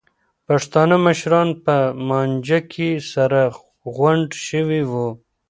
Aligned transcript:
پښتانه 0.47 0.95
مشران 1.07 1.47
په 1.65 1.75
مانجه 2.09 2.59
کې 2.71 2.89
سره 3.13 3.41
غونډ 3.95 4.29
شوي 4.47 4.81
وو. 4.91 5.09